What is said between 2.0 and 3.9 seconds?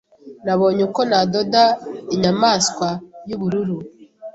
inyamaswa yubururu